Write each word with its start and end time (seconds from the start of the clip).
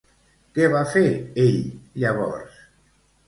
Què 0.57 0.69
va 0.75 0.79
fer 0.93 1.03
ell 1.45 1.59
llavors? 2.05 2.57